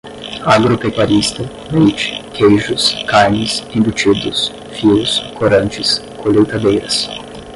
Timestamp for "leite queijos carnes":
1.71-3.63